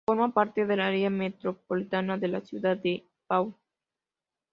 [0.07, 3.55] Forma parte del área metropolitana de la ciudad de Pau.